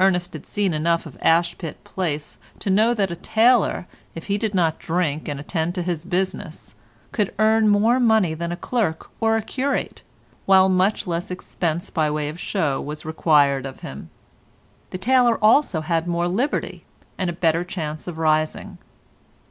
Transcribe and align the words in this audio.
Ernest 0.00 0.32
had 0.32 0.46
seen 0.46 0.72
enough 0.72 1.06
in 1.06 1.12
Ashpit 1.20 1.84
Place 1.84 2.38
to 2.58 2.70
know 2.70 2.94
that 2.94 3.10
a 3.10 3.14
tailor, 3.16 3.86
if 4.14 4.28
he 4.28 4.38
did 4.38 4.54
not 4.54 4.78
drink 4.78 5.28
and 5.28 5.38
attended 5.38 5.74
to 5.74 5.82
his 5.82 6.06
business, 6.06 6.74
could 7.12 7.34
earn 7.38 7.68
more 7.68 8.00
money 8.00 8.32
than 8.32 8.50
a 8.50 8.56
clerk 8.56 9.10
or 9.20 9.36
a 9.36 9.42
curate, 9.42 10.00
while 10.46 10.70
much 10.70 11.06
less 11.06 11.30
expense 11.30 11.90
by 11.90 12.10
way 12.10 12.30
of 12.30 12.40
show 12.40 12.80
was 12.80 13.04
required 13.04 13.66
of 13.66 13.80
him. 13.80 14.08
The 14.88 14.96
tailor 14.96 15.36
also 15.44 15.82
had 15.82 16.08
more 16.08 16.28
liberty, 16.28 16.84
and 17.18 17.28
a 17.28 17.34
better 17.34 17.62
chance 17.62 18.08
of 18.08 18.16
rising. 18.16 18.78